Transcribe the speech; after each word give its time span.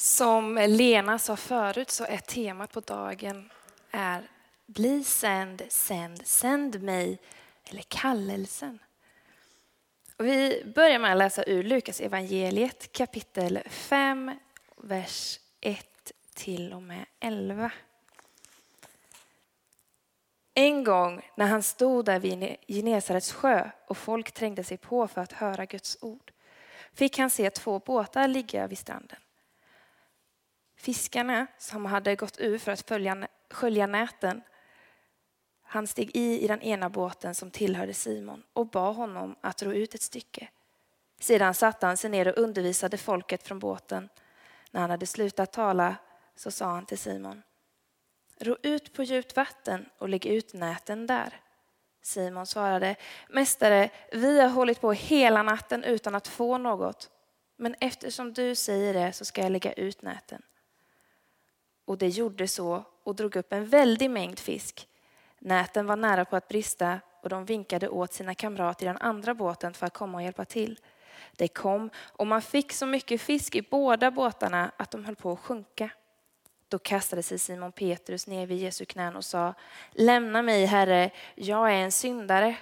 Som 0.00 0.54
Lena 0.54 1.18
sa 1.18 1.36
förut 1.36 1.90
så 1.90 2.04
är 2.04 2.18
temat 2.18 2.72
på 2.72 2.80
dagen 2.80 3.50
är 3.90 4.28
Bli 4.66 5.04
sänd, 5.04 5.62
sänd, 5.68 6.26
sänd 6.26 6.82
mig 6.82 7.18
eller 7.64 7.82
kallelsen. 7.82 8.78
Och 10.16 10.24
vi 10.26 10.62
börjar 10.74 10.98
med 10.98 11.12
att 11.12 11.18
läsa 11.18 11.44
ur 11.44 11.62
Lukas 11.62 12.00
evangeliet 12.00 12.92
kapitel 12.92 13.60
5, 13.66 14.32
vers 14.76 15.40
1 15.60 16.12
till 16.34 16.72
och 16.72 16.82
med 16.82 17.04
11. 17.20 17.70
En 20.54 20.84
gång 20.84 21.30
när 21.34 21.46
han 21.46 21.62
stod 21.62 22.04
där 22.04 22.18
vid 22.18 22.56
Genesarets 22.68 23.32
sjö 23.32 23.70
och 23.86 23.96
folk 23.96 24.32
trängde 24.32 24.64
sig 24.64 24.76
på 24.76 25.08
för 25.08 25.20
att 25.20 25.32
höra 25.32 25.64
Guds 25.64 25.98
ord 26.00 26.32
fick 26.94 27.18
han 27.18 27.30
se 27.30 27.50
två 27.50 27.78
båtar 27.78 28.28
ligga 28.28 28.66
vid 28.66 28.78
stranden. 28.78 29.18
Fiskarna 30.80 31.46
som 31.58 31.86
hade 31.86 32.16
gått 32.16 32.40
ur 32.40 32.58
för 32.58 32.72
att 32.72 32.88
följa, 32.88 33.28
skölja 33.50 33.86
näten 33.86 34.42
han 35.62 35.86
steg 35.86 36.16
i 36.16 36.44
i 36.44 36.46
den 36.46 36.62
ena 36.62 36.90
båten 36.90 37.34
som 37.34 37.50
tillhörde 37.50 37.94
Simon 37.94 38.42
och 38.52 38.66
bad 38.66 38.96
honom 38.96 39.36
att 39.40 39.62
ro 39.62 39.72
ut 39.72 39.94
ett 39.94 40.02
stycke. 40.02 40.48
Sedan 41.20 41.54
satte 41.54 41.86
han 41.86 41.96
sig 41.96 42.10
ner 42.10 42.28
och 42.28 42.38
undervisade 42.38 42.96
folket 42.96 43.42
från 43.42 43.58
båten. 43.58 44.08
När 44.70 44.80
han 44.80 44.90
hade 44.90 45.06
slutat 45.06 45.52
tala 45.52 45.96
så 46.36 46.50
sa 46.50 46.66
han 46.66 46.86
till 46.86 46.98
Simon 46.98 47.42
Ro 48.38 48.56
ut 48.62 48.92
på 48.92 49.02
djupt 49.02 49.36
vatten 49.36 49.88
och 49.98 50.08
lägg 50.08 50.26
ut 50.26 50.52
näten 50.52 51.06
där. 51.06 51.40
Simon 52.02 52.46
svarade, 52.46 52.96
Mästare, 53.28 53.90
vi 54.12 54.40
har 54.40 54.48
hållit 54.48 54.80
på 54.80 54.92
hela 54.92 55.42
natten 55.42 55.84
utan 55.84 56.14
att 56.14 56.28
få 56.28 56.58
något, 56.58 57.10
men 57.56 57.74
eftersom 57.80 58.32
du 58.32 58.54
säger 58.54 58.94
det 58.94 59.12
så 59.12 59.24
ska 59.24 59.42
jag 59.42 59.52
lägga 59.52 59.72
ut 59.72 60.02
näten. 60.02 60.42
Och 61.84 61.98
det 61.98 62.08
gjorde 62.08 62.48
så 62.48 62.84
och 63.04 63.16
drog 63.16 63.36
upp 63.36 63.52
en 63.52 63.66
väldig 63.66 64.10
mängd 64.10 64.38
fisk. 64.38 64.88
Näten 65.38 65.86
var 65.86 65.96
nära 65.96 66.24
på 66.24 66.36
att 66.36 66.48
brista 66.48 67.00
och 67.22 67.28
de 67.28 67.44
vinkade 67.44 67.88
åt 67.88 68.12
sina 68.12 68.34
kamrater 68.34 68.84
i 68.84 68.88
den 68.88 68.98
andra 68.98 69.34
båten 69.34 69.74
för 69.74 69.86
att 69.86 69.92
komma 69.92 70.18
och 70.18 70.24
hjälpa 70.24 70.44
till. 70.44 70.80
Det 71.36 71.48
kom 71.48 71.90
och 71.96 72.26
man 72.26 72.42
fick 72.42 72.72
så 72.72 72.86
mycket 72.86 73.20
fisk 73.20 73.54
i 73.54 73.62
båda 73.62 74.10
båtarna 74.10 74.72
att 74.76 74.90
de 74.90 75.04
höll 75.04 75.16
på 75.16 75.32
att 75.32 75.38
sjunka. 75.38 75.90
Då 76.68 76.78
kastade 76.78 77.22
sig 77.22 77.38
Simon 77.38 77.72
Petrus 77.72 78.26
ner 78.26 78.46
vid 78.46 78.58
Jesu 78.58 78.84
knän 78.84 79.16
och 79.16 79.24
sa, 79.24 79.54
lämna 79.92 80.42
mig 80.42 80.66
Herre, 80.66 81.10
jag 81.34 81.70
är 81.70 81.76
en 81.76 81.92
syndare. 81.92 82.56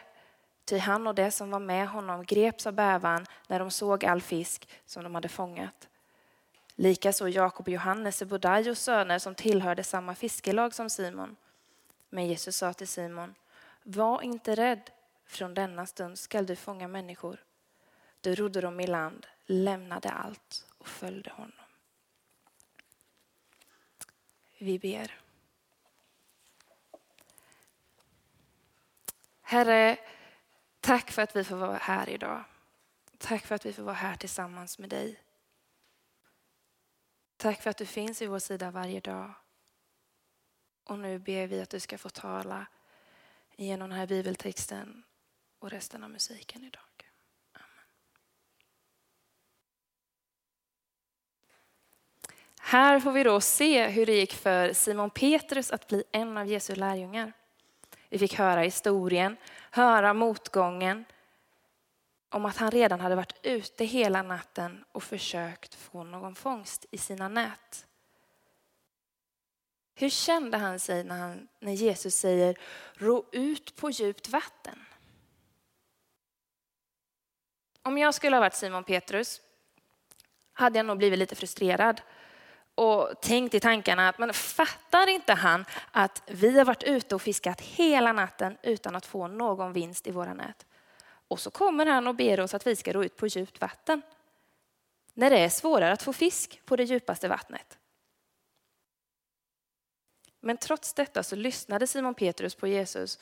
Ty 0.65 0.79
han 0.79 1.07
och 1.07 1.15
det 1.15 1.31
som 1.31 1.51
var 1.51 1.61
med 1.61 1.89
honom 1.89 2.25
greps 2.25 2.67
av 2.67 2.73
bävan 2.73 3.27
när 3.47 3.59
de 3.59 3.71
såg 3.71 4.05
all 4.05 4.21
fisk 4.21 4.69
som 4.87 5.03
de 5.03 5.15
hade 5.15 5.29
fångat. 5.29 5.89
Likaså 6.81 7.29
Jakob 7.29 7.67
och 7.67 7.73
Johannes, 7.73 8.17
Sebodaios 8.17 8.81
söner 8.81 9.19
som 9.19 9.35
tillhörde 9.35 9.85
samma 9.85 10.15
fiskelag 10.15 10.75
som 10.75 10.91
Simon. 10.91 11.37
Men 12.11 12.27
Jesus 12.27 12.57
sa 12.57 12.73
till 12.73 12.89
Simon, 12.89 13.35
var 13.83 14.23
inte 14.23 14.55
rädd, 14.55 14.91
från 15.27 15.55
denna 15.55 15.87
stund 15.87 16.19
skall 16.19 16.47
du 16.47 16.57
fånga 16.57 16.89
människor. 16.89 17.45
Då 18.21 18.35
rodde 18.35 18.61
de 18.61 18.81
i 18.81 18.87
land, 18.87 19.27
lämnade 19.47 20.11
allt 20.11 20.67
och 20.79 20.89
följde 20.89 21.31
honom. 21.31 21.53
Vi 24.59 24.79
ber. 24.79 25.21
Herre, 29.43 29.99
tack 30.81 31.11
för 31.11 31.23
att 31.23 31.37
vi 31.37 31.45
får 31.45 31.57
vara 31.57 31.77
här 31.77 32.09
idag. 32.09 32.45
Tack 33.19 33.47
för 33.47 33.55
att 33.55 33.67
vi 33.67 33.73
får 33.73 33.83
vara 33.83 33.95
här 33.95 34.17
tillsammans 34.17 34.79
med 34.79 34.91
dig. 34.91 35.21
Tack 37.39 37.63
för 37.63 37.71
att 37.71 37.77
du 37.77 37.87
finns 37.87 38.23
i 38.23 38.27
vår 38.27 38.39
sida 38.39 38.71
varje 38.71 39.01
dag. 39.01 39.35
Och 40.85 40.99
nu 40.99 41.19
ber 41.19 41.47
vi 41.47 41.61
att 41.61 41.71
du 41.71 41.81
ska 41.81 41.99
få 41.99 42.09
tala 42.09 42.67
genom 43.57 43.91
den 43.91 43.99
här 43.99 44.07
bibeltexten 44.07 45.03
och 45.59 45.71
resten 45.71 46.05
av 46.05 46.11
musiken 46.11 46.65
idag. 46.65 47.11
Amen. 47.53 47.87
Här 52.61 53.01
får 53.01 53.13
vi 53.13 53.23
då 53.23 53.41
se 53.41 53.87
hur 53.89 54.07
det 54.07 54.17
gick 54.17 54.35
för 54.35 54.73
Simon 54.73 55.11
Petrus 55.11 55.71
att 55.71 55.87
bli 55.87 56.05
en 56.13 56.37
av 56.37 56.47
Jesu 56.47 56.75
lärjungar. 56.75 57.33
Vi 58.09 58.19
fick 58.19 58.35
höra 58.35 58.61
historien, 58.61 59.37
höra 59.71 60.15
motgången 60.15 61.05
om 62.31 62.45
att 62.45 62.57
han 62.57 62.71
redan 62.71 63.01
hade 63.01 63.15
varit 63.15 63.41
ute 63.43 63.85
hela 63.85 64.23
natten 64.23 64.85
och 64.93 65.03
försökt 65.03 65.75
få 65.75 66.05
någon 66.05 66.35
fångst 66.35 66.87
i 66.91 66.99
sina 66.99 67.29
nät. 67.29 67.87
Hur 69.95 70.11
kände 70.11 70.57
han 70.57 70.79
sig 70.79 71.05
när, 71.05 71.19
han, 71.19 71.49
när 71.61 71.73
Jesus 71.73 72.15
säger 72.15 72.59
ro 72.95 73.29
ut 73.33 73.77
på 73.77 73.91
djupt 73.91 74.29
vatten? 74.29 74.85
Om 77.83 77.99
jag 77.99 78.15
skulle 78.15 78.37
ha 78.37 78.41
varit 78.41 78.55
Simon 78.55 78.85
Petrus 78.85 79.41
hade 80.53 80.79
jag 80.79 80.87
nog 80.87 80.99
blivit 80.99 81.19
lite 81.19 81.35
frustrerad 81.35 82.01
och 82.75 83.21
tänkt 83.21 83.55
i 83.55 83.61
tankarna 83.61 84.09
att 84.09 84.19
men 84.19 84.35
fattar 84.35 85.07
inte 85.07 85.33
han 85.33 85.65
att 85.93 86.23
vi 86.27 86.59
har 86.59 86.65
varit 86.65 86.83
ute 86.83 87.15
och 87.15 87.23
fiskat 87.23 87.61
hela 87.61 88.13
natten 88.13 88.59
utan 88.63 88.97
att 88.97 89.07
få 89.07 89.29
någon 89.29 89.73
vinst 89.73 90.07
i 90.07 90.11
våra 90.11 90.35
nät. 90.35 90.67
Och 91.29 91.41
så 91.41 91.51
kommer 91.51 91.87
han 91.87 92.07
och 92.07 92.15
ber 92.15 92.41
oss 92.41 92.55
att 92.55 92.67
vi 92.67 92.77
ska 92.77 92.93
ro 92.93 93.05
ut 93.05 93.17
på 93.17 93.27
djupt 93.27 93.61
vatten. 93.61 94.03
När 95.15 95.31
det 95.31 95.39
är 95.39 95.49
svårare 95.49 95.93
att 95.93 96.03
få 96.03 96.13
fisk 96.13 96.61
på 96.65 96.77
det 96.77 96.85
djupaste 96.85 97.29
vattnet. 97.29 97.79
Men 100.41 100.57
trots 100.57 100.95
detta 100.95 101.23
så 101.23 101.37
lyssnade 101.37 101.87
Simon 101.87 102.15
Petrus 102.15 102.55
på 102.55 102.67
Jesus 102.67 103.19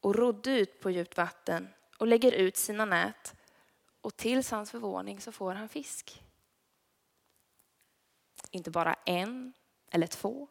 och 0.00 0.14
rodde 0.14 0.50
ut 0.50 0.80
på 0.80 0.90
djupt 0.90 1.16
vatten 1.16 1.68
och 1.98 2.06
lägger 2.06 2.32
ut 2.32 2.56
sina 2.56 2.84
nät. 2.84 3.34
Och 4.00 4.16
till 4.16 4.44
hans 4.50 4.70
förvåning 4.70 5.20
så 5.20 5.32
får 5.32 5.54
han 5.54 5.68
fisk. 5.68 6.22
Inte 8.50 8.70
bara 8.70 8.94
en 9.04 9.52
eller 9.90 10.06
två. 10.06 10.48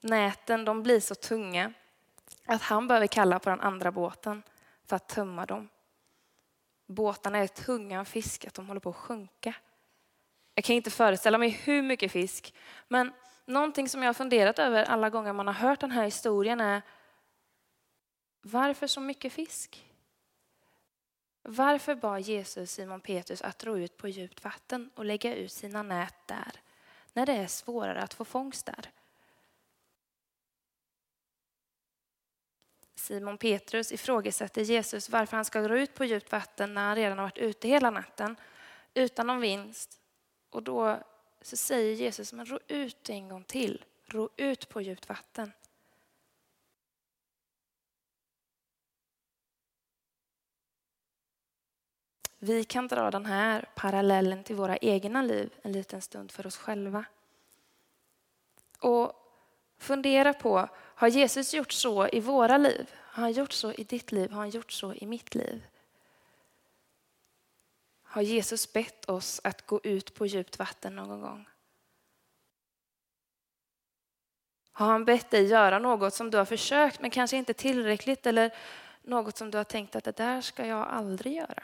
Näten 0.00 0.64
de 0.64 0.82
blir 0.82 1.00
så 1.00 1.14
tunga 1.14 1.72
att 2.44 2.62
han 2.62 2.88
behöver 2.88 3.06
kalla 3.06 3.38
på 3.38 3.50
den 3.50 3.60
andra 3.60 3.92
båten 3.92 4.42
för 4.84 4.96
att 4.96 5.08
tömma 5.08 5.46
dem. 5.46 5.68
Båtarna 6.90 7.38
är 7.38 7.46
tunga 7.46 8.00
av 8.00 8.04
fisk 8.04 8.44
att 8.44 8.54
de 8.54 8.66
håller 8.66 8.80
på 8.80 8.90
att 8.90 8.96
sjunka. 8.96 9.54
Jag 10.54 10.64
kan 10.64 10.76
inte 10.76 10.90
föreställa 10.90 11.38
mig 11.38 11.48
hur 11.48 11.82
mycket 11.82 12.12
fisk, 12.12 12.54
men 12.88 13.12
någonting 13.44 13.88
som 13.88 14.02
jag 14.02 14.08
har 14.08 14.14
funderat 14.14 14.58
över 14.58 14.84
alla 14.84 15.10
gånger 15.10 15.32
man 15.32 15.46
har 15.46 15.54
hört 15.54 15.80
den 15.80 15.90
här 15.90 16.04
historien 16.04 16.60
är 16.60 16.82
varför 18.42 18.86
så 18.86 19.00
mycket 19.00 19.32
fisk? 19.32 19.86
Varför 21.42 21.94
bad 21.94 22.20
Jesus 22.20 22.70
Simon 22.70 23.00
Petrus 23.00 23.42
att 23.42 23.64
ro 23.64 23.78
ut 23.78 23.96
på 23.96 24.08
djupt 24.08 24.44
vatten 24.44 24.90
och 24.94 25.04
lägga 25.04 25.34
ut 25.34 25.52
sina 25.52 25.82
nät 25.82 26.14
där? 26.26 26.60
när 27.12 27.26
det 27.26 27.32
är 27.32 27.46
svårare 27.46 28.00
att 28.02 28.14
få 28.14 28.24
fångst 28.24 28.66
där. 28.66 28.90
Simon 33.00 33.38
Petrus 33.38 33.92
ifrågasätter 33.92 34.62
Jesus 34.62 35.10
varför 35.10 35.36
han 35.36 35.44
ska 35.44 35.60
gå 35.60 35.76
ut 35.76 35.94
på 35.94 36.04
djupt 36.04 36.32
vatten 36.32 36.74
när 36.74 36.86
han 36.86 36.96
redan 36.96 37.18
har 37.18 37.24
varit 37.24 37.38
ute 37.38 37.68
hela 37.68 37.90
natten 37.90 38.36
utan 38.94 39.26
någon 39.26 39.40
vinst. 39.40 40.00
Och 40.50 40.62
då 40.62 40.98
så 41.42 41.56
säger 41.56 41.94
Jesus, 41.94 42.32
men 42.32 42.46
ro 42.46 42.58
ut 42.68 43.10
en 43.10 43.28
gång 43.28 43.44
till. 43.44 43.84
Ro 44.06 44.28
ut 44.36 44.68
på 44.68 44.80
djupt 44.80 45.08
vatten. 45.08 45.52
Vi 52.38 52.64
kan 52.64 52.88
dra 52.88 53.10
den 53.10 53.26
här 53.26 53.68
parallellen 53.74 54.44
till 54.44 54.56
våra 54.56 54.76
egna 54.76 55.22
liv 55.22 55.54
en 55.62 55.72
liten 55.72 56.02
stund 56.02 56.32
för 56.32 56.46
oss 56.46 56.56
själva. 56.56 57.04
Och 58.78 59.12
fundera 59.78 60.34
på, 60.34 60.68
har 61.00 61.08
Jesus 61.08 61.54
gjort 61.54 61.72
så 61.72 62.08
i 62.08 62.20
våra 62.20 62.58
liv? 62.58 62.90
Har 62.96 63.22
han 63.22 63.32
gjort 63.32 63.52
så 63.52 63.72
i 63.72 63.84
ditt 63.84 64.12
liv? 64.12 64.30
Har 64.30 64.40
han 64.40 64.50
gjort 64.50 64.72
så 64.72 64.94
i 64.94 65.06
mitt 65.06 65.34
liv? 65.34 65.66
Har 68.02 68.22
Jesus 68.22 68.72
bett 68.72 69.04
oss 69.04 69.40
att 69.44 69.66
gå 69.66 69.80
ut 69.84 70.14
på 70.14 70.26
djupt 70.26 70.58
vatten 70.58 70.96
någon 70.96 71.20
gång? 71.20 71.48
Har 74.72 74.86
han 74.86 75.04
bett 75.04 75.30
dig 75.30 75.46
göra 75.46 75.78
något 75.78 76.14
som 76.14 76.30
du 76.30 76.38
har 76.38 76.44
försökt 76.44 77.00
men 77.00 77.10
kanske 77.10 77.36
inte 77.36 77.54
tillräckligt 77.54 78.26
eller 78.26 78.54
något 79.02 79.36
som 79.36 79.50
du 79.50 79.58
har 79.58 79.64
tänkt 79.64 79.96
att 79.96 80.04
det 80.04 80.16
där 80.16 80.40
ska 80.40 80.66
jag 80.66 80.88
aldrig 80.88 81.36
göra? 81.36 81.62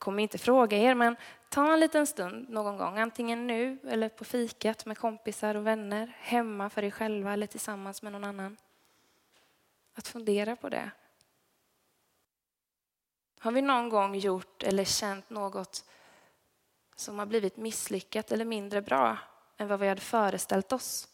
Kommer 0.00 0.22
inte 0.22 0.38
fråga 0.38 0.78
er, 0.78 0.94
men 0.94 1.16
ta 1.48 1.72
en 1.72 1.80
liten 1.80 2.06
stund 2.06 2.48
någon 2.48 2.76
gång, 2.76 2.98
antingen 2.98 3.46
nu 3.46 3.78
eller 3.84 4.08
på 4.08 4.24
fikat 4.24 4.86
med 4.86 4.98
kompisar 4.98 5.54
och 5.54 5.66
vänner, 5.66 6.16
hemma 6.18 6.70
för 6.70 6.84
er 6.84 6.90
själva 6.90 7.32
eller 7.32 7.46
tillsammans 7.46 8.02
med 8.02 8.12
någon 8.12 8.24
annan. 8.24 8.56
Att 9.94 10.08
fundera 10.08 10.56
på 10.56 10.68
det. 10.68 10.90
Har 13.40 13.52
vi 13.52 13.62
någon 13.62 13.88
gång 13.88 14.14
gjort 14.14 14.62
eller 14.62 14.84
känt 14.84 15.30
något 15.30 15.84
som 16.96 17.18
har 17.18 17.26
blivit 17.26 17.56
misslyckat 17.56 18.32
eller 18.32 18.44
mindre 18.44 18.82
bra 18.82 19.18
än 19.56 19.68
vad 19.68 19.80
vi 19.80 19.88
hade 19.88 20.00
föreställt 20.00 20.72
oss. 20.72 21.08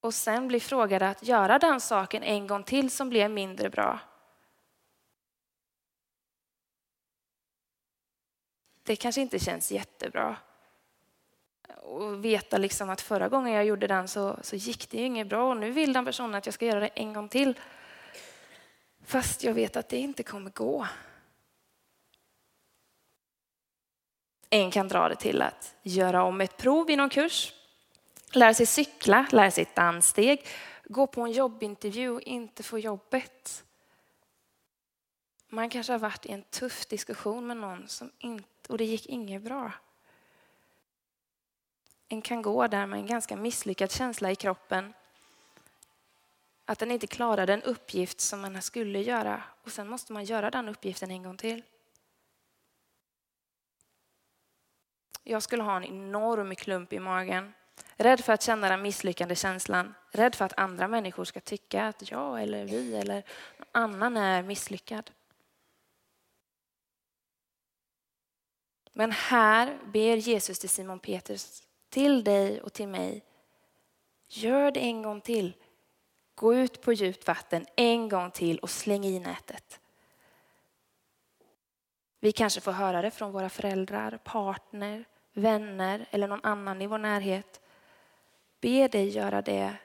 Och 0.00 0.14
sen 0.14 0.48
bli 0.48 0.60
frågade 0.60 1.08
att 1.08 1.22
göra 1.22 1.58
den 1.58 1.80
saken 1.80 2.22
en 2.22 2.46
gång 2.46 2.62
till 2.62 2.90
som 2.90 3.08
blev 3.08 3.30
mindre 3.30 3.70
bra. 3.70 3.98
Det 8.82 8.96
kanske 8.96 9.20
inte 9.20 9.38
känns 9.38 9.72
jättebra. 9.72 10.36
Och 11.82 12.24
veta 12.24 12.58
liksom 12.58 12.90
att 12.90 13.00
förra 13.00 13.28
gången 13.28 13.52
jag 13.52 13.64
gjorde 13.64 13.86
den 13.86 14.08
så, 14.08 14.38
så 14.42 14.56
gick 14.56 14.90
det 14.90 14.98
ju 14.98 15.04
inget 15.04 15.26
bra 15.26 15.50
och 15.50 15.56
nu 15.56 15.70
vill 15.70 15.92
den 15.92 16.04
personen 16.04 16.34
att 16.34 16.46
jag 16.46 16.54
ska 16.54 16.66
göra 16.66 16.80
det 16.80 16.90
en 16.94 17.12
gång 17.12 17.28
till. 17.28 17.58
Fast 19.04 19.44
jag 19.44 19.54
vet 19.54 19.76
att 19.76 19.88
det 19.88 19.96
inte 19.96 20.22
kommer 20.22 20.50
gå. 20.50 20.86
En 24.50 24.70
kan 24.70 24.88
dra 24.88 25.08
det 25.08 25.16
till 25.16 25.42
att 25.42 25.74
göra 25.82 26.22
om 26.22 26.40
ett 26.40 26.56
prov 26.56 26.90
i 26.90 26.96
någon 26.96 27.10
kurs, 27.10 27.52
lära 28.32 28.54
sig 28.54 28.66
cykla, 28.66 29.26
lära 29.30 29.50
sig 29.50 29.62
ett 29.62 29.74
danssteg, 29.74 30.46
gå 30.84 31.06
på 31.06 31.20
en 31.20 31.32
jobbintervju 31.32 32.10
och 32.10 32.22
inte 32.22 32.62
få 32.62 32.78
jobbet. 32.78 33.64
Man 35.48 35.70
kanske 35.70 35.92
har 35.92 35.98
varit 35.98 36.26
i 36.26 36.32
en 36.32 36.42
tuff 36.42 36.86
diskussion 36.86 37.46
med 37.46 37.56
någon 37.56 37.88
som 37.88 38.10
inte, 38.18 38.49
och 38.70 38.78
det 38.78 38.84
gick 38.84 39.06
inget 39.06 39.42
bra. 39.42 39.72
En 42.08 42.22
kan 42.22 42.42
gå 42.42 42.66
där 42.66 42.86
med 42.86 42.98
en 42.98 43.06
ganska 43.06 43.36
misslyckad 43.36 43.90
känsla 43.90 44.30
i 44.30 44.36
kroppen. 44.36 44.92
Att 46.64 46.78
den 46.78 46.90
inte 46.90 47.06
klarade 47.06 47.54
en 47.54 47.62
uppgift 47.62 48.20
som 48.20 48.40
man 48.40 48.62
skulle 48.62 49.00
göra 49.00 49.42
och 49.62 49.72
sen 49.72 49.88
måste 49.88 50.12
man 50.12 50.24
göra 50.24 50.50
den 50.50 50.68
uppgiften 50.68 51.10
en 51.10 51.22
gång 51.22 51.36
till. 51.36 51.62
Jag 55.24 55.42
skulle 55.42 55.62
ha 55.62 55.76
en 55.76 55.84
enorm 55.84 56.54
klump 56.54 56.92
i 56.92 56.98
magen. 56.98 57.52
Rädd 57.96 58.24
för 58.24 58.32
att 58.32 58.42
känna 58.42 58.68
den 58.68 58.82
misslyckande 58.82 59.34
känslan. 59.34 59.94
Rädd 60.10 60.34
för 60.34 60.44
att 60.44 60.58
andra 60.58 60.88
människor 60.88 61.24
ska 61.24 61.40
tycka 61.40 61.86
att 61.86 62.10
jag 62.10 62.42
eller 62.42 62.64
vi 62.64 62.96
eller 62.96 63.22
någon 63.58 63.68
annan 63.72 64.16
är 64.16 64.42
misslyckad. 64.42 65.10
Men 68.92 69.12
här 69.12 69.78
ber 69.84 70.16
Jesus 70.16 70.58
till 70.58 70.68
Simon 70.68 70.98
Petrus, 70.98 71.62
till 71.88 72.24
dig 72.24 72.60
och 72.60 72.72
till 72.72 72.88
mig. 72.88 73.24
Gör 74.28 74.70
det 74.70 74.80
en 74.80 75.02
gång 75.02 75.20
till. 75.20 75.56
Gå 76.34 76.54
ut 76.54 76.82
på 76.82 76.92
djupt 76.92 77.26
vatten 77.26 77.66
en 77.76 78.08
gång 78.08 78.30
till 78.30 78.58
och 78.58 78.70
släng 78.70 79.04
i 79.04 79.18
nätet. 79.18 79.80
Vi 82.20 82.32
kanske 82.32 82.60
får 82.60 82.72
höra 82.72 83.02
det 83.02 83.10
från 83.10 83.32
våra 83.32 83.48
föräldrar, 83.48 84.18
partner, 84.24 85.04
vänner 85.32 86.06
eller 86.10 86.28
någon 86.28 86.44
annan 86.44 86.82
i 86.82 86.86
vår 86.86 86.98
närhet. 86.98 87.60
Be 88.60 88.88
dig 88.88 89.08
göra 89.08 89.42
det 89.42 89.76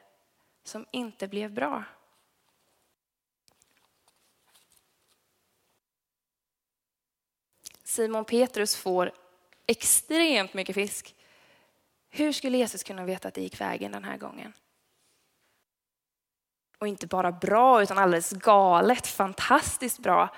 som 0.63 0.85
inte 0.91 1.27
blev 1.27 1.53
bra. 1.53 1.83
Simon 7.95 8.25
Petrus 8.25 8.75
får 8.75 9.11
extremt 9.65 10.53
mycket 10.53 10.75
fisk. 10.75 11.15
Hur 12.09 12.31
skulle 12.31 12.57
Jesus 12.57 12.83
kunna 12.83 13.05
veta 13.05 13.27
att 13.27 13.33
det 13.33 13.41
gick 13.41 13.61
vägen 13.61 13.91
den 13.91 14.03
här 14.03 14.17
gången? 14.17 14.53
Och 16.77 16.87
inte 16.87 17.07
bara 17.07 17.31
bra, 17.31 17.83
utan 17.83 17.97
alldeles 17.97 18.31
galet, 18.31 19.07
fantastiskt 19.07 19.99
bra. 19.99 20.35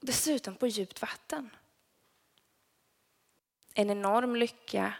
Dessutom 0.00 0.54
på 0.54 0.66
djupt 0.66 1.02
vatten. 1.02 1.50
En 3.74 3.90
enorm 3.90 4.36
lycka, 4.36 4.94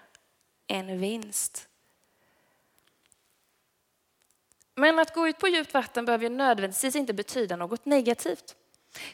en 0.67 0.99
vinst. 0.99 1.69
Men 4.75 4.99
att 4.99 5.15
gå 5.15 5.29
ut 5.29 5.39
på 5.39 5.49
djupt 5.49 5.75
vatten 5.75 6.05
behöver 6.05 6.25
ju 6.25 6.31
nödvändigtvis 6.31 6.97
inte 6.97 7.15
betyda 7.15 7.57
något 7.57 7.85
negativt. 7.85 8.57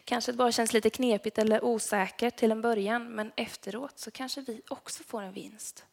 Kanske 0.05 0.33
det 0.33 0.37
bara 0.37 0.53
känns 0.53 0.73
lite 0.73 0.91
knepigt 0.91 1.39
eller 1.39 1.65
osäkert 1.65 2.37
till 2.37 2.53
en 2.53 2.63
början, 2.63 3.15
men 3.15 3.33
efteråt 3.37 3.99
så 3.99 4.11
kanske 4.11 4.41
vi 4.41 4.63
också 4.69 5.03
får 5.03 5.23
en 5.23 5.33
vinst. 5.33 5.85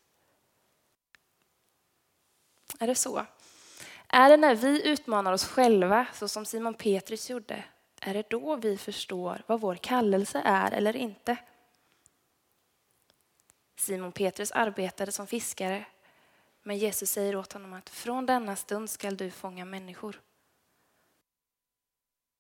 Är 2.80 2.88
det 2.88 2.96
så? 2.96 3.26
Är 4.08 4.30
det 4.30 4.38
när 4.38 4.56
vi 4.56 4.88
utmanar 4.88 5.34
oss 5.34 5.46
själva, 5.46 6.08
så 6.14 6.28
som 6.28 6.46
Simon 6.46 6.74
Petrus 6.74 7.30
gjorde, 7.30 7.64
är 8.02 8.14
det 8.14 8.30
då 8.30 8.56
vi 8.56 8.78
förstår 8.78 9.44
vad 9.48 9.62
vår 9.62 9.76
kallelse 9.76 10.42
är 10.46 10.72
eller 10.72 10.96
inte? 10.96 11.38
Simon 13.76 14.12
Petrus 14.12 14.52
arbetade 14.52 15.12
som 15.12 15.28
fiskare, 15.28 15.86
men 16.64 16.78
Jesus 16.78 17.12
säger 17.12 17.36
åt 17.36 17.54
honom 17.54 17.74
att 17.74 17.90
från 17.90 18.26
denna 18.26 18.56
stund 18.56 18.90
skall 18.90 19.18
du 19.18 19.32
fånga 19.32 19.66
människor. 19.66 20.22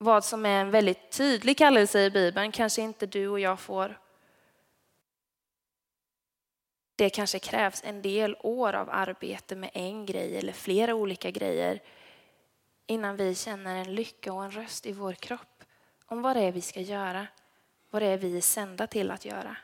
Vad 0.03 0.25
som 0.25 0.45
är 0.45 0.61
en 0.61 0.71
väldigt 0.71 1.11
tydlig 1.11 1.57
kallelse 1.57 1.99
i 1.99 2.11
Bibeln 2.11 2.51
kanske 2.51 2.81
inte 2.81 3.05
du 3.05 3.27
och 3.27 3.39
jag 3.39 3.59
får. 3.59 3.99
Det 6.95 7.09
kanske 7.09 7.39
krävs 7.39 7.81
en 7.83 8.01
del 8.01 8.35
år 8.39 8.73
av 8.73 8.89
arbete 8.89 9.55
med 9.55 9.69
en 9.73 10.05
grej 10.05 10.37
eller 10.37 10.53
flera 10.53 10.95
olika 10.95 11.31
grejer 11.31 11.83
innan 12.85 13.15
vi 13.15 13.35
känner 13.35 13.75
en 13.75 13.95
lycka 13.95 14.33
och 14.33 14.43
en 14.43 14.51
röst 14.51 14.85
i 14.85 14.91
vår 14.91 15.13
kropp 15.13 15.63
om 16.05 16.21
vad 16.21 16.35
det 16.35 16.41
är 16.41 16.51
vi 16.51 16.61
ska 16.61 16.81
göra, 16.81 17.27
vad 17.89 18.01
det 18.01 18.07
är 18.07 18.17
vi 18.17 18.37
är 18.37 18.41
sända 18.41 18.87
till 18.87 19.11
att 19.11 19.25
göra. 19.25 19.57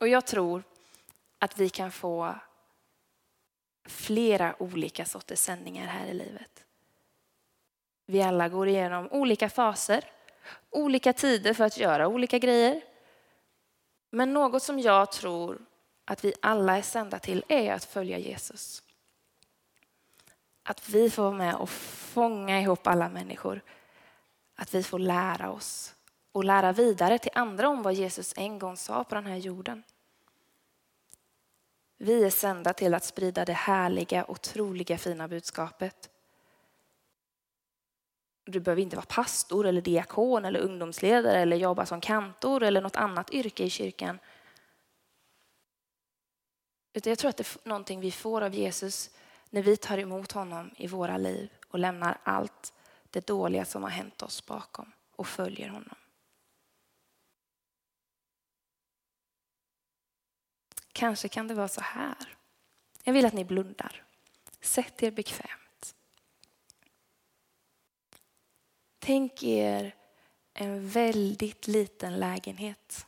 Och 0.00 0.08
jag 0.08 0.26
tror 0.26 0.62
att 1.38 1.58
vi 1.58 1.68
kan 1.68 1.92
få 1.92 2.34
flera 3.84 4.62
olika 4.62 5.04
sorters 5.04 5.38
sändningar 5.38 5.86
här 5.86 6.06
i 6.06 6.14
livet. 6.14 6.65
Vi 8.06 8.22
alla 8.22 8.48
går 8.48 8.68
igenom 8.68 9.08
olika 9.10 9.48
faser, 9.48 10.04
olika 10.70 11.12
tider 11.12 11.54
för 11.54 11.64
att 11.64 11.78
göra 11.78 12.08
olika 12.08 12.38
grejer. 12.38 12.80
Men 14.10 14.32
något 14.32 14.62
som 14.62 14.78
jag 14.80 15.12
tror 15.12 15.58
att 16.04 16.24
vi 16.24 16.34
alla 16.42 16.78
är 16.78 16.82
sända 16.82 17.18
till 17.18 17.44
är 17.48 17.72
att 17.72 17.84
följa 17.84 18.18
Jesus. 18.18 18.82
Att 20.62 20.88
vi 20.88 21.10
får 21.10 21.22
vara 21.22 21.34
med 21.34 21.54
och 21.54 21.70
fånga 21.70 22.60
ihop 22.60 22.86
alla 22.86 23.08
människor. 23.08 23.60
Att 24.54 24.74
vi 24.74 24.82
får 24.82 24.98
lära 24.98 25.50
oss 25.50 25.94
och 26.32 26.44
lära 26.44 26.72
vidare 26.72 27.18
till 27.18 27.30
andra 27.34 27.68
om 27.68 27.82
vad 27.82 27.94
Jesus 27.94 28.34
en 28.36 28.58
gång 28.58 28.76
sa 28.76 29.04
på 29.04 29.14
den 29.14 29.26
här 29.26 29.36
jorden. 29.36 29.82
Vi 31.98 32.24
är 32.24 32.30
sända 32.30 32.72
till 32.72 32.94
att 32.94 33.04
sprida 33.04 33.44
det 33.44 33.52
härliga, 33.52 34.30
otroliga 34.30 34.98
fina 34.98 35.28
budskapet. 35.28 36.10
Du 38.46 38.60
behöver 38.60 38.82
inte 38.82 38.96
vara 38.96 39.06
pastor 39.06 39.66
eller 39.66 39.80
diakon 39.80 40.44
eller 40.44 40.60
ungdomsledare 40.60 41.40
eller 41.40 41.56
jobba 41.56 41.86
som 41.86 42.00
kantor 42.00 42.62
eller 42.62 42.80
något 42.80 42.96
annat 42.96 43.30
yrke 43.30 43.64
i 43.64 43.70
kyrkan. 43.70 44.18
Utan 46.92 47.10
jag 47.10 47.18
tror 47.18 47.28
att 47.28 47.36
det 47.36 47.56
är 47.64 47.68
någonting 47.68 48.00
vi 48.00 48.10
får 48.12 48.42
av 48.42 48.54
Jesus 48.54 49.10
när 49.50 49.62
vi 49.62 49.76
tar 49.76 49.98
emot 49.98 50.32
honom 50.32 50.70
i 50.76 50.86
våra 50.86 51.16
liv 51.16 51.50
och 51.68 51.78
lämnar 51.78 52.18
allt 52.22 52.72
det 53.10 53.26
dåliga 53.26 53.64
som 53.64 53.82
har 53.82 53.90
hänt 53.90 54.22
oss 54.22 54.46
bakom 54.46 54.92
och 55.16 55.26
följer 55.26 55.68
honom. 55.68 55.96
Kanske 60.92 61.28
kan 61.28 61.48
det 61.48 61.54
vara 61.54 61.68
så 61.68 61.80
här. 61.80 62.36
Jag 63.04 63.12
vill 63.12 63.26
att 63.26 63.32
ni 63.32 63.44
blundar. 63.44 64.04
Sätt 64.60 65.02
er 65.02 65.10
bekvämt. 65.10 65.65
Tänk 69.06 69.42
er 69.42 69.94
en 70.54 70.88
väldigt 70.88 71.66
liten 71.66 72.18
lägenhet. 72.18 73.06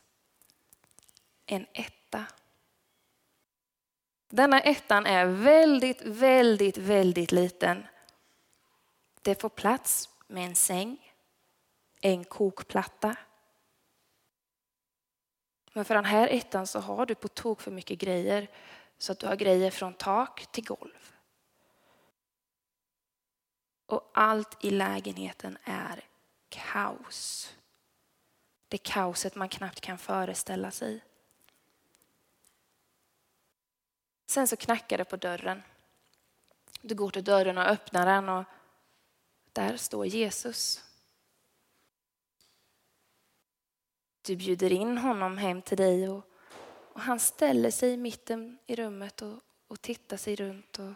En 1.45 1.65
etta. 1.73 2.25
Denna 4.29 4.61
ettan 4.61 5.05
är 5.05 5.25
väldigt, 5.25 6.01
väldigt, 6.01 6.77
väldigt 6.77 7.31
liten. 7.31 7.87
Det 9.21 9.41
får 9.41 9.49
plats 9.49 10.09
med 10.27 10.45
en 10.45 10.55
säng, 10.55 11.13
en 12.01 12.25
kokplatta, 12.25 13.15
men 15.73 15.85
för 15.85 15.95
den 15.95 16.05
här 16.05 16.27
ettan 16.27 16.67
så 16.67 16.79
har 16.79 17.05
du 17.05 17.15
på 17.15 17.27
tok 17.27 17.61
för 17.61 17.71
mycket 17.71 17.99
grejer 17.99 18.47
så 18.97 19.11
att 19.11 19.19
du 19.19 19.27
har 19.27 19.35
grejer 19.35 19.71
från 19.71 19.93
tak 19.93 20.51
till 20.51 20.65
golv. 20.65 21.18
Och 23.89 24.09
allt 24.13 24.65
i 24.65 24.71
lägenheten 24.71 25.57
är 25.63 26.05
kaos. 26.49 27.49
Det 28.67 28.77
kaoset 28.77 29.35
man 29.35 29.49
knappt 29.49 29.81
kan 29.81 29.97
föreställa 29.97 30.71
sig. 30.71 31.03
Sen 34.25 34.47
så 34.47 34.55
knackar 34.55 34.97
det 34.97 35.05
på 35.05 35.15
dörren. 35.15 35.63
Du 36.81 36.95
går 36.95 37.09
till 37.09 37.23
dörren 37.23 37.57
och 37.57 37.63
öppnar 37.63 38.05
den 38.05 38.29
och 38.29 38.43
där 39.53 39.77
står 39.77 40.05
Jesus. 40.05 40.83
du 44.29 44.35
bjuder 44.35 44.71
in 44.71 44.97
honom 44.97 45.37
hem 45.37 45.61
till 45.61 45.77
dig 45.77 46.09
och, 46.09 46.23
och 46.93 47.01
han 47.01 47.19
ställer 47.19 47.71
sig 47.71 47.91
i 47.91 47.97
mitten 47.97 48.57
i 48.65 48.75
rummet 48.75 49.21
och, 49.21 49.39
och 49.67 49.81
tittar 49.81 50.17
sig 50.17 50.35
runt 50.35 50.79
och 50.79 50.93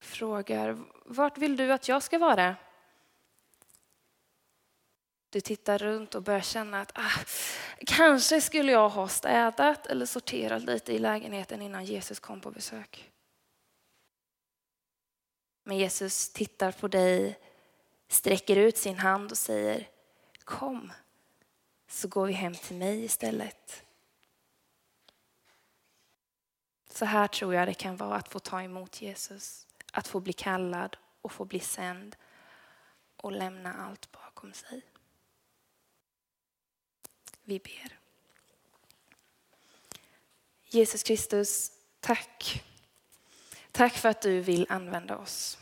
frågar 0.00 0.84
vart 1.04 1.38
vill 1.38 1.56
du 1.56 1.72
att 1.72 1.88
jag 1.88 2.02
ska 2.02 2.18
vara? 2.18 2.56
Du 5.30 5.40
tittar 5.40 5.78
runt 5.78 6.14
och 6.14 6.22
börjar 6.22 6.40
känna 6.40 6.80
att 6.80 6.92
ah, 6.94 7.20
kanske 7.86 8.40
skulle 8.40 8.72
jag 8.72 8.88
ha 8.88 9.08
städat 9.08 9.86
eller 9.86 10.06
sorterat 10.06 10.62
lite 10.62 10.92
i 10.92 10.98
lägenheten 10.98 11.62
innan 11.62 11.84
Jesus 11.84 12.20
kom 12.20 12.40
på 12.40 12.50
besök. 12.50 13.10
Men 15.62 15.78
Jesus 15.78 16.32
tittar 16.32 16.72
på 16.72 16.88
dig, 16.88 17.38
sträcker 18.08 18.56
ut 18.56 18.76
sin 18.76 18.98
hand 18.98 19.30
och 19.30 19.38
säger 19.38 19.88
kom 20.44 20.92
så 21.88 22.08
går 22.08 22.26
vi 22.26 22.32
hem 22.32 22.54
till 22.54 22.76
mig 22.76 23.04
istället. 23.04 23.82
Så 26.90 27.04
här 27.04 27.26
tror 27.26 27.54
jag 27.54 27.68
det 27.68 27.74
kan 27.74 27.96
vara 27.96 28.16
att 28.16 28.28
få 28.28 28.38
ta 28.38 28.62
emot 28.62 29.02
Jesus, 29.02 29.63
att 29.94 30.08
få 30.08 30.20
bli 30.20 30.32
kallad 30.32 30.96
och 31.22 31.32
få 31.32 31.44
bli 31.44 31.60
sänd 31.60 32.16
och 33.16 33.32
lämna 33.32 33.74
allt 33.74 34.12
bakom 34.12 34.52
sig. 34.52 34.82
Vi 37.42 37.58
ber. 37.58 37.98
Jesus 40.62 41.02
Kristus, 41.02 41.70
tack. 42.00 42.64
Tack 43.72 43.92
för 43.92 44.08
att 44.08 44.22
du 44.22 44.40
vill 44.40 44.66
använda 44.68 45.16
oss. 45.16 45.58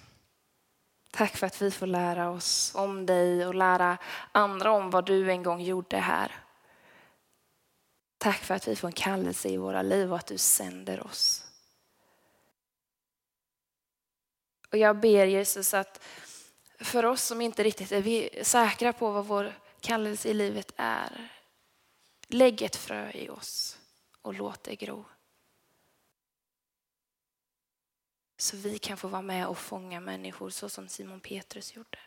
Tack 1.11 1.37
för 1.37 1.47
att 1.47 1.63
vi 1.63 1.71
får 1.71 1.87
lära 1.87 2.31
oss 2.31 2.75
om 2.75 3.07
dig 3.07 3.47
och 3.47 3.55
lära 3.55 3.99
andra 4.33 4.71
om 4.73 4.91
vad 4.91 5.07
du 5.07 5.31
en 5.31 5.43
gång 5.43 5.61
gjorde 5.61 5.97
här. 5.97 6.33
Tack 8.19 8.39
för 8.39 8.55
att 8.55 8.69
vi 8.69 8.77
får 8.77 8.89
en 8.89 8.93
kallelse 8.93 9.49
i 9.49 9.57
våra 9.57 9.83
liv 9.83 10.13
och 10.13 10.19
att 10.19 10.27
du 10.27 10.39
sänder 10.39 11.07
oss. 11.07 11.52
Och 14.73 14.79
jag 14.79 15.01
ber 15.01 15.27
Jesus 15.27 15.75
att 15.75 16.03
för 16.79 17.05
oss 17.05 17.23
som 17.23 17.41
inte 17.41 17.65
riktigt 17.65 17.93
är 17.93 18.45
säkra 18.45 18.93
på 18.93 19.11
vad 19.11 19.27
vår 19.27 19.55
kallelse 19.81 20.29
i 20.29 20.35
livet 20.35 20.73
är, 20.77 21.29
lägg 22.27 22.63
ett 22.63 22.77
frö 22.77 23.11
i 23.11 23.29
oss 23.29 23.79
och 24.23 24.35
låt 24.35 24.65
det 24.65 24.77
gro. 24.77 25.05
Så 28.37 28.57
vi 28.57 28.79
kan 28.79 28.97
få 28.97 29.09
vara 29.09 29.23
med 29.23 29.47
och 29.47 29.59
fånga 29.59 30.01
människor 30.01 30.51
så 30.51 30.69
som 30.69 30.89
Simon 30.89 31.21
Petrus 31.21 31.77
gjorde. 31.77 31.99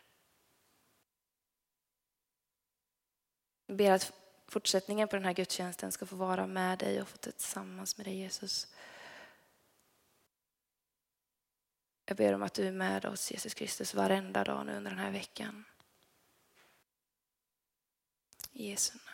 Jag 3.66 3.76
ber 3.76 3.90
att 3.90 4.12
fortsättningen 4.48 5.08
på 5.08 5.16
den 5.16 5.24
här 5.24 5.32
gudstjänsten 5.32 5.92
ska 5.92 6.06
få 6.06 6.16
vara 6.16 6.46
med 6.46 6.78
dig 6.78 7.02
och 7.02 7.08
få 7.08 7.16
tillsammans 7.16 7.96
med 7.96 8.06
dig 8.06 8.16
Jesus. 8.16 8.66
Jag 12.06 12.16
ber 12.16 12.32
om 12.32 12.42
att 12.42 12.54
du 12.54 12.66
är 12.68 12.72
med 12.72 13.04
oss 13.04 13.30
Jesus 13.30 13.54
Kristus 13.54 13.94
varenda 13.94 14.44
dag 14.44 14.66
nu 14.66 14.76
under 14.76 14.90
den 14.90 15.00
här 15.00 15.10
veckan. 15.10 15.64
I 18.52 18.70
Jesu 18.70 18.92
namn. 18.94 19.05